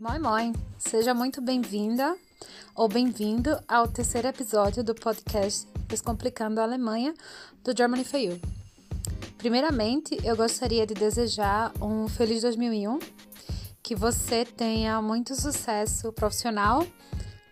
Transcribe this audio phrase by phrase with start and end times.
[0.00, 2.16] Moi Moi, seja muito bem-vinda
[2.74, 7.12] ou bem-vindo ao terceiro episódio do podcast Descomplicando a Alemanha
[7.62, 8.40] do Germany for You.
[9.36, 12.98] Primeiramente, eu gostaria de desejar um feliz 2001,
[13.82, 16.86] que você tenha muito sucesso profissional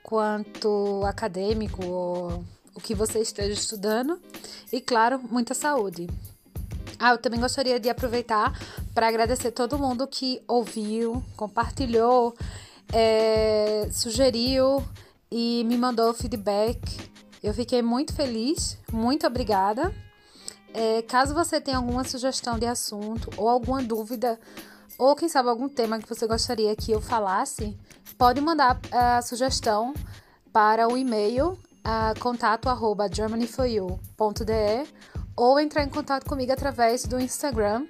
[0.02, 2.44] quanto acadêmico ou
[2.74, 4.18] o que você esteja estudando
[4.72, 6.06] e, claro, muita saúde.
[6.98, 8.58] Ah, eu também gostaria de aproveitar
[8.92, 12.34] para agradecer todo mundo que ouviu, compartilhou,
[12.92, 14.84] é, sugeriu
[15.30, 16.80] e me mandou feedback.
[17.42, 19.94] Eu fiquei muito feliz, muito obrigada.
[20.74, 24.38] É, caso você tenha alguma sugestão de assunto ou alguma dúvida,
[24.98, 27.78] ou quem sabe algum tema que você gostaria que eu falasse,
[28.18, 29.94] pode mandar a sugestão
[30.52, 32.68] para o e-mail uh, contato
[33.12, 34.86] germanyforyou.de
[35.38, 37.86] ou entrar em contato comigo através do Instagram,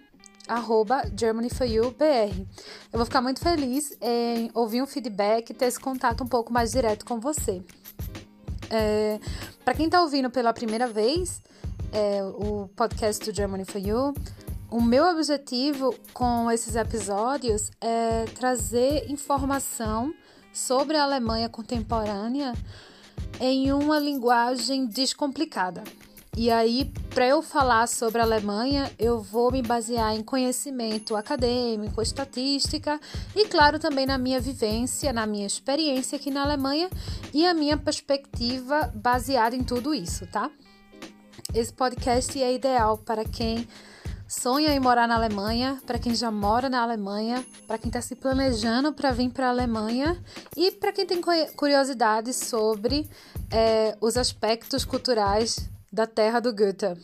[1.17, 2.47] GermanyForYouBR.
[2.93, 6.53] Eu vou ficar muito feliz em ouvir um feedback e ter esse contato um pouco
[6.53, 7.63] mais direto com você.
[8.69, 9.19] É,
[9.65, 11.41] Para quem está ouvindo pela primeira vez
[11.91, 14.15] é, o podcast do Germany for You,
[14.71, 20.13] o meu objetivo com esses episódios é trazer informação
[20.53, 22.53] sobre a Alemanha contemporânea
[23.41, 25.83] em uma linguagem descomplicada.
[26.37, 32.01] E aí, para eu falar sobre a Alemanha, eu vou me basear em conhecimento acadêmico,
[32.01, 33.01] estatística
[33.35, 36.89] e, claro, também na minha vivência, na minha experiência aqui na Alemanha
[37.33, 40.51] e a minha perspectiva baseada em tudo isso, tá?
[41.55, 43.67] Esse podcast é ideal para quem
[44.29, 48.15] sonha em morar na Alemanha, para quem já mora na Alemanha, para quem está se
[48.15, 50.23] planejando para vir para a Alemanha
[50.55, 51.21] e para quem tem
[51.57, 53.09] curiosidade sobre
[53.51, 56.97] é, os aspectos culturais da terra do Goethe.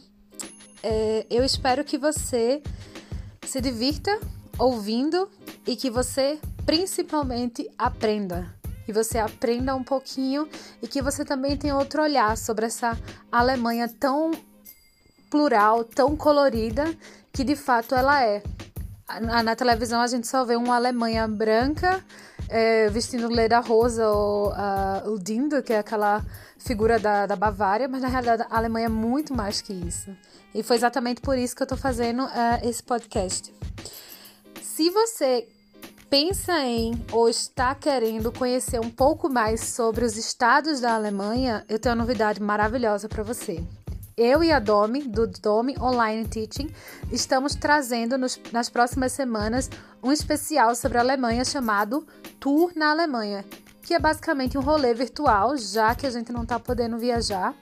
[0.82, 2.62] É, eu espero que você
[3.46, 4.18] se divirta
[4.58, 5.30] ouvindo
[5.66, 8.54] e que você principalmente aprenda.
[8.84, 10.48] Que você aprenda um pouquinho
[10.82, 12.98] e que você também tenha outro olhar sobre essa
[13.32, 14.30] Alemanha tão
[15.30, 16.84] plural, tão colorida,
[17.32, 18.42] que de fato ela é.
[19.42, 22.02] Na televisão a gente só vê uma Alemanha branca
[22.48, 26.24] é, vestindo leda rosa ou uh, o Dindo, que é aquela
[26.58, 30.10] figura da, da Bavária, mas na realidade a Alemanha é muito mais que isso.
[30.54, 32.30] E foi exatamente por isso que eu estou fazendo uh,
[32.62, 33.54] esse podcast.
[34.62, 35.46] Se você
[36.08, 41.78] pensa em ou está querendo conhecer um pouco mais sobre os estados da Alemanha, eu
[41.78, 43.62] tenho uma novidade maravilhosa para você.
[44.16, 46.70] Eu e a Domi, do Domi Online Teaching,
[47.10, 49.68] estamos trazendo nos, nas próximas semanas
[50.00, 52.06] um especial sobre a Alemanha chamado
[52.38, 53.44] Tour na Alemanha,
[53.82, 57.56] que é basicamente um rolê virtual, já que a gente não está podendo viajar.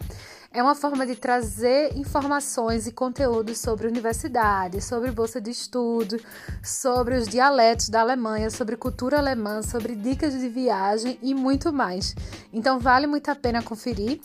[0.53, 6.21] É uma forma de trazer informações e conteúdos sobre universidade, sobre bolsa de estudo,
[6.63, 12.15] sobre os dialetos da Alemanha, sobre cultura alemã, sobre dicas de viagem e muito mais.
[12.53, 14.21] Então vale muito a pena conferir.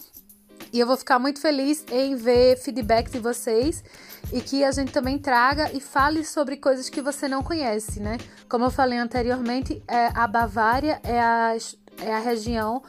[0.71, 3.83] E eu vou ficar muito feliz em ver feedback de vocês
[4.31, 8.17] e que a gente também traga e fale sobre coisas que você não conhece, né?
[8.49, 11.55] Como eu falei anteriormente, é, a Bavária é a,
[12.01, 12.81] é a região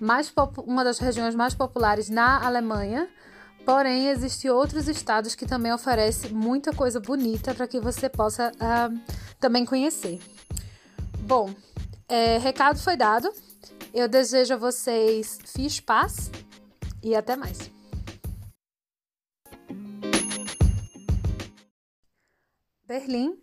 [0.00, 0.32] mais
[0.66, 3.08] uma das regiões mais populares na Alemanha.
[3.64, 9.14] Porém, existem outros estados que também oferecem muita coisa bonita para que você possa uh,
[9.38, 10.20] também conhecer.
[11.20, 11.54] Bom,
[12.08, 13.32] é, recado foi dado.
[13.94, 16.30] Eu desejo a vocês fiz paz
[17.02, 17.70] e até mais.
[22.86, 23.38] Berlim,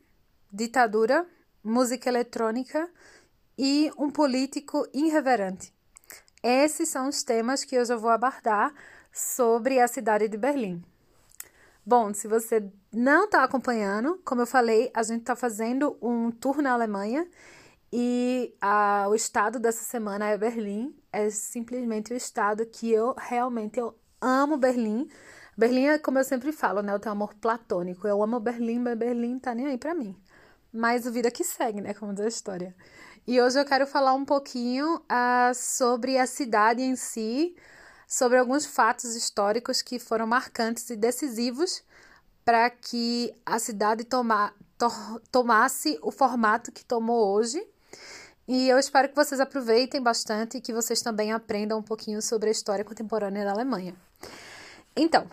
[0.52, 1.28] ditadura,
[1.64, 2.90] música eletrônica
[3.58, 5.74] e um político irreverente.
[6.42, 8.74] Esses são os temas que hoje eu vou abordar
[9.12, 10.84] sobre a cidade de Berlim.
[11.86, 16.62] Bom, se você não está acompanhando, como eu falei, a gente está fazendo um tour
[16.62, 17.28] na Alemanha
[17.92, 20.96] e a, o estado dessa semana é Berlim.
[21.12, 25.10] É simplesmente o estado que eu realmente eu amo Berlim.
[25.58, 26.94] Berlim é como eu sempre falo, né?
[26.94, 28.08] Eu tenho amor platônico.
[28.08, 30.16] Eu amo Berlim, mas Berlim tá nem aí pra mim.
[30.72, 31.94] Mas o vida que segue, né?
[31.94, 32.76] Como diz a história.
[33.26, 37.56] E hoje eu quero falar um pouquinho uh, sobre a cidade em si,
[38.08, 41.84] sobre alguns fatos históricos que foram marcantes e decisivos
[42.46, 44.88] para que a cidade toma, to,
[45.32, 47.64] tomasse o formato que tomou hoje
[48.52, 52.50] e eu espero que vocês aproveitem bastante e que vocês também aprendam um pouquinho sobre
[52.50, 53.96] a história contemporânea da Alemanha.
[54.96, 55.28] Então,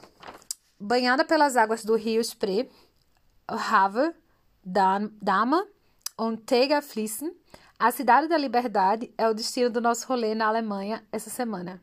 [0.78, 2.70] banhada pelas águas do rio Spree,
[3.48, 4.14] Havel,
[4.62, 5.66] Dama
[6.18, 7.34] und Tega Fließen,
[7.78, 11.80] a Cidade da Liberdade é o destino do nosso rolê na Alemanha essa semana.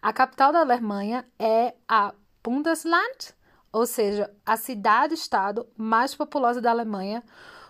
[0.00, 2.14] A capital da Alemanha é a
[2.44, 3.34] Bundesland,
[3.72, 7.24] ou seja, a cidade-estado mais populosa da Alemanha,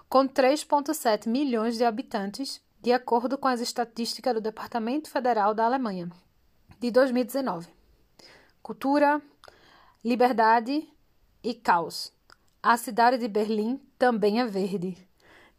[0.06, 6.08] com 3,7 milhões de habitantes de acordo com as estatísticas do Departamento Federal da Alemanha,
[6.78, 7.68] de 2019.
[8.62, 9.20] Cultura,
[10.02, 10.88] liberdade
[11.42, 12.12] e caos.
[12.62, 14.96] A cidade de Berlim também é verde.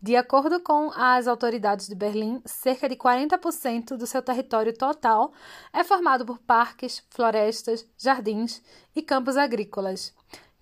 [0.02, 5.32] De acordo com as autoridades de Berlim, cerca de 40% do seu território total
[5.72, 8.64] é formado por parques, florestas, jardins
[8.96, 10.12] e campos agrícolas.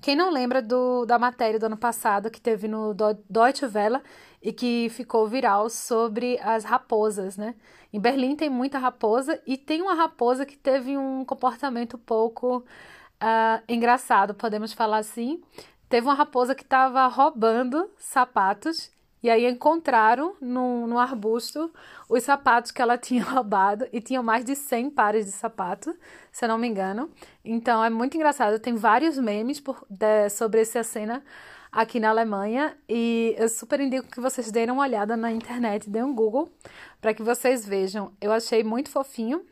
[0.02, 2.94] Quem não lembra do, da matéria do ano passado que teve no
[3.30, 4.02] Deutsche Welle
[4.42, 7.56] e que ficou viral sobre as raposas, né?
[7.92, 13.64] Em Berlim tem muita raposa e tem uma raposa que teve um comportamento pouco uh,
[13.68, 15.42] engraçado, podemos falar assim.
[15.90, 21.72] Teve uma raposa que estava roubando sapatos e aí encontraram no, no arbusto
[22.08, 25.96] os sapatos que ela tinha roubado e tinham mais de 100 pares de sapato,
[26.32, 27.10] se eu não me engano.
[27.44, 31.24] Então é muito engraçado, tem vários memes por, de, sobre essa cena
[31.72, 36.04] aqui na Alemanha e eu super indico que vocês deem uma olhada na internet, deem
[36.04, 36.52] um Google
[37.00, 38.12] para que vocês vejam.
[38.20, 39.46] Eu achei muito fofinho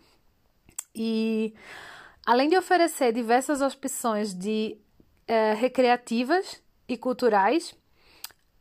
[0.96, 1.54] e
[2.26, 4.78] além de oferecer diversas opções de
[5.28, 7.76] é, recreativas e culturais,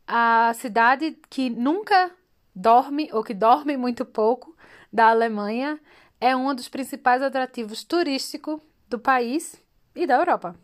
[0.07, 2.11] a cidade que nunca
[2.55, 4.55] dorme ou que dorme muito pouco
[4.91, 5.79] da Alemanha
[6.19, 9.61] é um dos principais atrativos turísticos do país
[9.93, 10.55] e da Europa.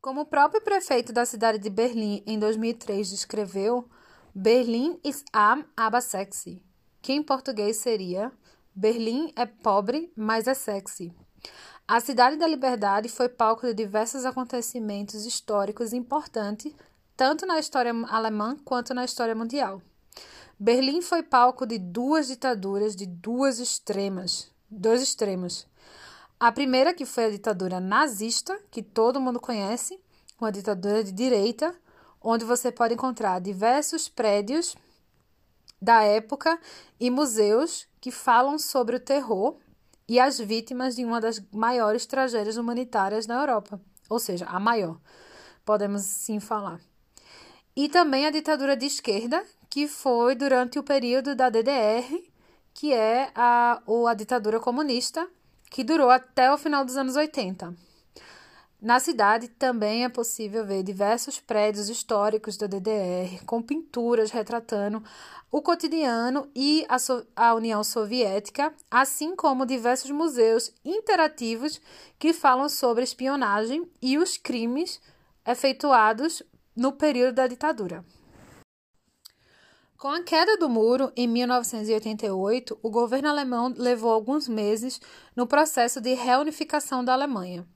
[0.00, 3.90] Como o próprio prefeito da cidade de Berlim em 2003 descreveu,
[4.32, 6.62] Berlim ist arm, aber sexy,
[7.02, 8.32] que em português seria
[8.74, 11.12] Berlim é pobre, mas é sexy.
[11.86, 16.72] A Cidade da Liberdade foi palco de diversos acontecimentos históricos importantes,
[17.18, 19.82] tanto na história alemã quanto na história mundial.
[20.56, 25.66] Berlim foi palco de duas ditaduras de duas extremas, dois extremos.
[26.38, 29.98] A primeira que foi a ditadura nazista, que todo mundo conhece,
[30.40, 31.74] uma ditadura de direita,
[32.22, 34.76] onde você pode encontrar diversos prédios
[35.82, 36.56] da época
[37.00, 39.56] e museus que falam sobre o terror
[40.08, 45.00] e as vítimas de uma das maiores tragédias humanitárias na Europa, ou seja, a maior,
[45.64, 46.87] podemos sim falar.
[47.78, 49.40] E também a ditadura de esquerda,
[49.70, 52.24] que foi durante o período da DDR,
[52.74, 55.24] que é a, ou a ditadura comunista,
[55.70, 57.72] que durou até o final dos anos 80.
[58.82, 65.00] Na cidade também é possível ver diversos prédios históricos da DDR, com pinturas retratando
[65.48, 71.80] o cotidiano e a, so a, União Soviética, assim como diversos museus interativos
[72.18, 75.00] que falam sobre espionagem e os crimes
[75.46, 76.42] efetuados
[76.78, 78.04] no período da ditadura.
[79.96, 85.00] Com a queda do muro em 1988, o governo alemão levou alguns meses
[85.34, 87.66] no processo de reunificação da Alemanha.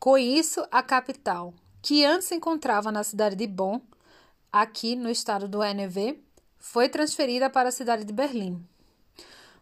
[0.00, 3.78] Com isso, a capital, que antes se encontrava na cidade de Bonn,
[4.50, 6.20] aqui no estado do NV,
[6.58, 8.60] foi transferida para a cidade de Berlim.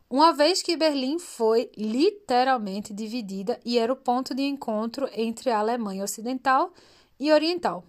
[0.09, 5.59] Uma vez que Berlim foi literalmente dividida e era o ponto de encontro entre a
[5.59, 6.73] Alemanha Ocidental
[7.21, 7.85] e Oriental.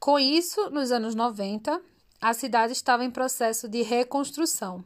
[0.00, 1.80] Com isso, nos anos 90,
[2.20, 4.82] a cidade estava em processo de reconstrução,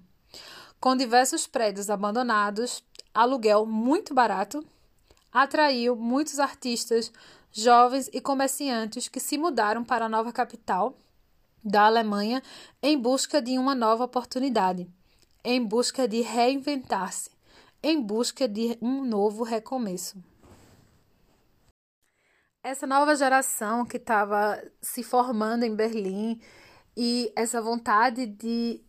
[0.79, 2.85] com diversos prédios abandonados,
[3.15, 4.63] aluguel muito barato
[5.35, 7.13] atraiu muitos artistas,
[7.51, 10.97] jovens e comerciantes que se mudaram para a nova capital
[11.63, 12.41] da Alemanha
[12.81, 14.89] em busca de uma nova oportunidade,
[15.43, 17.31] em busca de reinventar-se,
[17.83, 20.23] em busca de um novo recomeço.
[22.65, 26.41] Essa nova geração que estava se formando em Berlim
[26.97, 28.81] e essa vontade de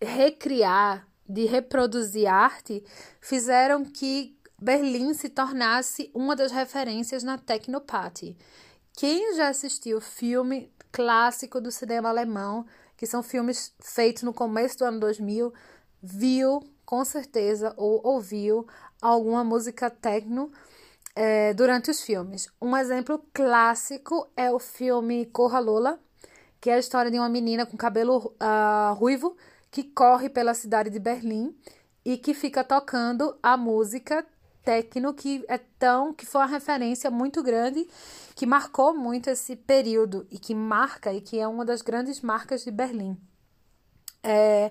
[0.00, 2.82] recriar, de reproduzir arte,
[3.20, 8.38] fizeram que Berlim se tornasse uma das referências na Technoparty.
[8.94, 12.64] Quem já assistiu filme clássico do cinema alemão,
[12.96, 15.52] que são filmes feitos no começo do ano 2000,
[16.02, 18.66] viu com certeza ou ouviu
[18.98, 20.50] alguma música techno
[21.14, 22.48] é, durante os filmes.
[22.60, 25.98] Um exemplo clássico é o filme Corra Lola,
[26.60, 29.36] que é a história de uma menina com cabelo uh, ruivo
[29.70, 31.56] que corre pela cidade de Berlim
[32.04, 34.26] e que fica tocando a música
[34.62, 37.88] techno que é tão que foi uma referência muito grande
[38.34, 42.64] que marcou muito esse período e que marca e que é uma das grandes marcas
[42.64, 43.16] de Berlim.
[44.22, 44.70] É,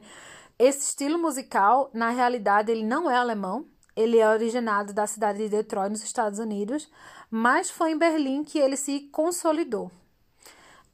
[0.60, 3.66] esse estilo musical, na realidade, ele não é alemão,
[4.00, 6.90] ele é originado da cidade de Detroit, nos Estados Unidos,
[7.30, 9.92] mas foi em Berlim que ele se consolidou.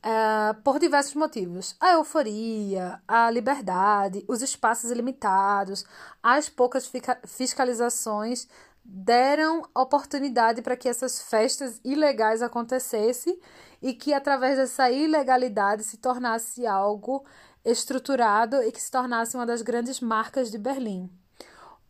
[0.04, 1.76] Uh, por diversos motivos.
[1.80, 5.84] A euforia, a liberdade, os espaços ilimitados,
[6.22, 6.92] as poucas
[7.26, 8.48] fiscalizações
[8.84, 13.40] deram oportunidade para que essas festas ilegais acontecessem
[13.82, 17.26] e que através dessa ilegalidade se tornasse algo
[17.64, 21.10] estruturado e que se tornasse uma das grandes marcas de Berlim.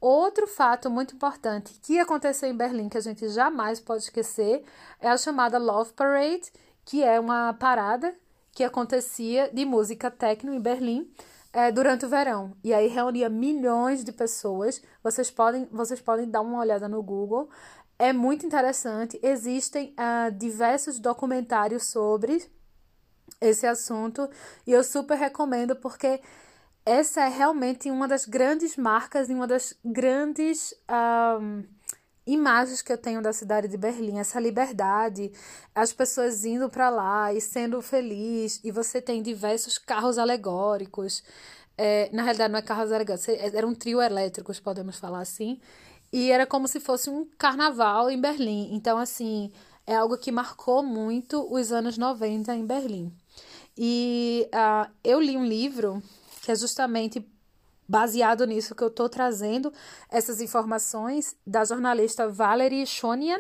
[0.08, 4.64] Outro fato muito importante que aconteceu em Berlim, que a gente jamais pode esquecer,
[5.02, 6.54] é a chamada Love Parade,
[6.86, 8.16] que é uma parada
[8.52, 11.12] que acontecia de música techno em Berlim
[11.52, 12.56] é, durante o verão.
[12.64, 14.80] E aí reunia milhões de pessoas.
[15.04, 17.50] Vocês podem, vocês podem dar uma olhada no Google.
[17.98, 19.20] É muito interessante.
[19.24, 22.48] Existem uh, diversos documentários sobre
[23.42, 24.30] esse assunto
[24.68, 26.22] e eu super recomendo porque
[26.86, 30.74] essa é realmente uma das grandes marcas e uma das grandes
[31.42, 31.64] um,
[32.28, 35.32] imagens que eu tenho da cidade de Berlim, essa liberdade,
[35.74, 41.24] as pessoas indo para lá e sendo feliz, e você tem diversos carros alegóricos.
[41.78, 45.60] É, na realidade, não é carros alegóricos, era um trio elétricos, podemos falar assim.
[46.14, 48.74] E era como se fosse um carnaval em Berlim.
[48.74, 49.52] Então, assim,
[49.86, 53.12] é algo que marcou muito os anos 90 em Berlim.
[53.78, 56.02] E uh, eu li um livro
[56.46, 57.28] que é justamente
[57.90, 59.74] baseado nisso que eu estou trazendo
[60.12, 63.40] essas informações da jornalista Valerie Shonian,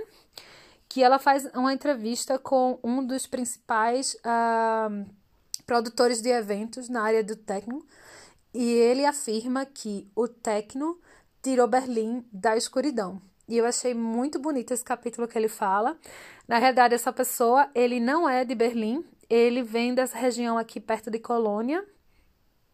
[0.89, 5.05] que ela faz uma entrevista com um dos principais uh,
[5.67, 7.85] produtores de eventos na área do techno,
[8.51, 10.99] e ele afirma que o techno
[11.43, 13.21] tirou Berlim da escuridão.
[13.47, 15.95] E eu achei muito bonito esse capítulo que ele fala.
[16.47, 21.11] Na realidade, essa pessoa, ele não é de Berlim, ele vem dessa região aqui perto
[21.11, 21.85] de Colônia,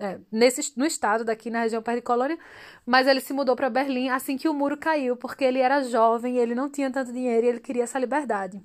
[0.02, 2.38] é, nesse, no estado daqui na região perto de Colônia,
[2.86, 6.38] mas ele se mudou para Berlim assim que o muro caiu, porque ele era jovem,
[6.38, 8.60] ele não tinha tanto dinheiro e ele queria essa liberdade.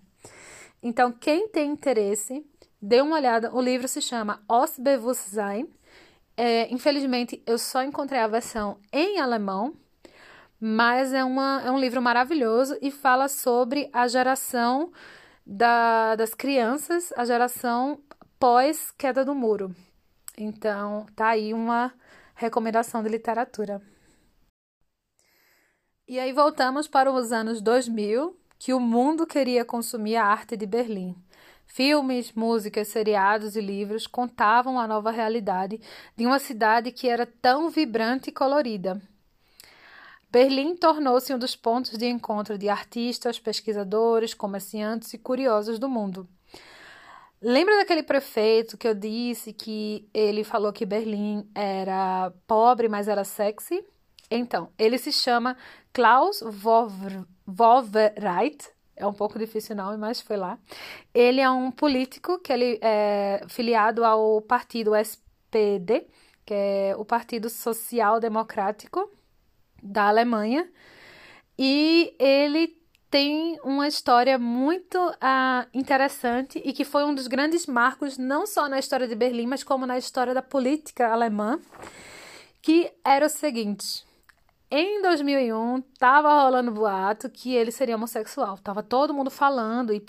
[0.83, 2.45] Então, quem tem interesse,
[2.81, 3.55] dê uma olhada.
[3.55, 5.69] O livro se chama Os Bewusstsein.
[6.37, 9.75] É, infelizmente, eu só encontrei a versão em alemão,
[10.61, 14.91] mas é, uma, é um livro maravilhoso e fala sobre a geração
[15.47, 18.01] da, das crianças, a geração
[18.39, 19.75] pós queda do muro.
[20.37, 21.93] Então, tá aí uma
[22.35, 23.81] recomendação de literatura.
[26.07, 30.67] E aí voltamos para os anos 2000, que o mundo queria consumir a arte de
[30.67, 31.17] Berlim.
[31.67, 35.81] Filmes, músicas, seriados e livros contavam a nova realidade
[36.15, 39.03] de uma cidade que era tão vibrante e colorida.
[40.31, 46.29] Berlim tornou-se um dos pontos de encontro de artistas, pesquisadores, comerciantes e curiosos do mundo.
[47.41, 53.25] Lembra daquele prefeito que eu disse que ele falou que Berlim era pobre, mas era
[53.25, 53.85] sexy?
[54.31, 55.57] Então, ele se chama
[55.93, 56.43] Klaus
[57.47, 58.71] Wowereit.
[58.97, 60.59] É um pouco difícil o nome, mas foi lá.
[61.13, 66.07] Ele é um político que ele é filiado ao partido SPD,
[66.47, 69.11] que é o Partido Social Democrático
[69.83, 70.67] da Alemanha.
[71.59, 72.79] E ele
[73.11, 78.69] tem uma história muito uh, interessante e que foi um dos grandes marcos, não só
[78.69, 81.59] na história de Berlim, mas como na história da política alemã,
[82.61, 84.05] que era o seguinte.
[84.69, 88.59] Em 2001, tava rolando boato que ele seria homossexual.
[88.59, 90.05] Tava todo mundo falando e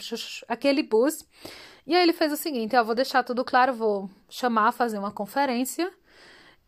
[0.48, 1.24] aquele bus.
[1.86, 5.12] E aí ele fez o seguinte: eu vou deixar tudo claro, vou chamar, fazer uma
[5.12, 5.94] conferência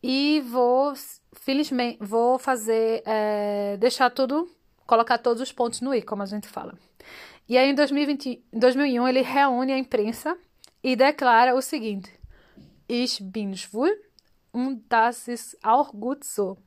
[0.01, 0.93] e vou,
[1.33, 4.47] felizmente, vou fazer, é, deixar tudo
[4.89, 6.73] colocar todos os pontos no i, como a gente fala.
[7.47, 10.35] E aí, em 2020, 2001, ele reúne a imprensa
[10.83, 12.11] e declara o seguinte:
[12.87, 13.91] Ich bin schwul
[14.51, 16.57] und das ist auch gut so.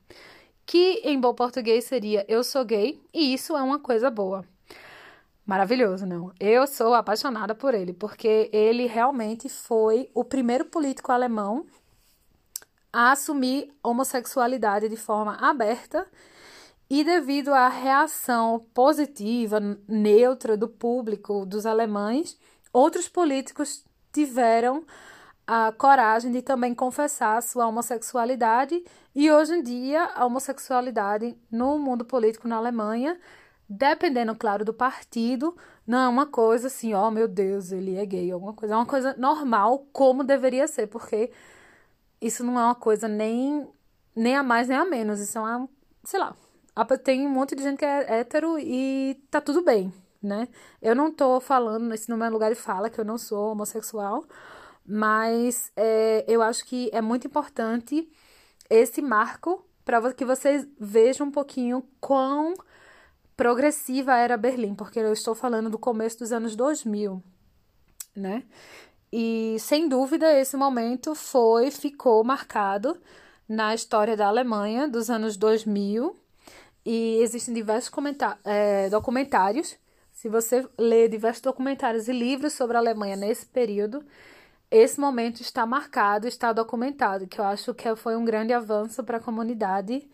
[0.65, 4.45] Que em bom português seria eu sou gay e isso é uma coisa boa.
[5.45, 6.31] Maravilhoso, não?
[6.39, 11.65] Eu sou apaixonada por ele, porque ele realmente foi o primeiro político alemão
[12.93, 16.07] a assumir homossexualidade de forma aberta
[16.89, 22.37] e devido à reação positiva, neutra do público dos alemães,
[22.71, 24.85] outros políticos tiveram
[25.45, 32.05] a coragem de também confessar sua homossexualidade e hoje em dia a homossexualidade no mundo
[32.05, 33.19] político na Alemanha,
[33.67, 38.05] dependendo, claro, do partido, não é uma coisa assim, ó, oh, meu Deus, ele é
[38.05, 41.31] gay, alguma coisa, é uma coisa normal como deveria ser, porque
[42.21, 43.67] isso não é uma coisa nem
[44.15, 45.67] nem a mais nem a menos, isso é uma,
[46.03, 46.35] sei lá,
[47.03, 50.47] tem um monte de gente que é hétero e tá tudo bem, né?
[50.81, 54.25] Eu não tô falando, esse não é lugar de fala, que eu não sou homossexual,
[54.85, 58.09] mas é, eu acho que é muito importante
[58.69, 62.53] esse marco para que vocês vejam um pouquinho quão
[63.37, 67.21] progressiva era Berlim, porque eu estou falando do começo dos anos 2000,
[68.15, 68.43] né?
[69.11, 72.99] E sem dúvida esse momento foi, ficou marcado
[73.47, 76.22] na história da Alemanha dos anos 2000
[76.85, 77.91] e existem diversos
[78.43, 79.77] é, documentários.
[80.11, 84.05] Se você ler diversos documentários e livros sobre a Alemanha nesse período,
[84.69, 89.17] esse momento está marcado, está documentado, que eu acho que foi um grande avanço para
[89.17, 90.09] a comunidade,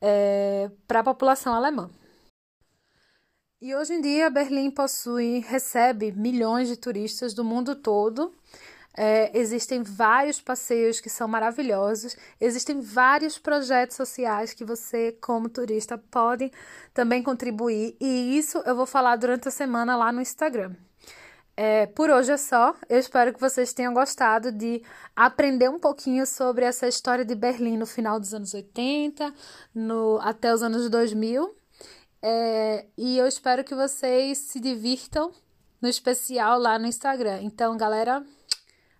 [0.00, 1.88] é, para a população alemã.
[3.60, 8.34] E hoje em dia, Berlim possui, recebe milhões de turistas do mundo todo.
[8.96, 15.96] É, existem vários passeios que são maravilhosos, existem vários projetos sociais que você, como turista,
[15.96, 16.50] pode
[16.92, 20.74] também contribuir, e isso eu vou falar durante a semana lá no Instagram.
[21.62, 22.74] É, por hoje é só.
[22.88, 24.82] Eu espero que vocês tenham gostado de
[25.14, 29.30] aprender um pouquinho sobre essa história de Berlim no final dos anos 80,
[29.74, 31.54] no, até os anos 2000.
[32.22, 35.32] É, e eu espero que vocês se divirtam
[35.82, 37.40] no especial lá no Instagram.
[37.42, 38.24] Então, galera,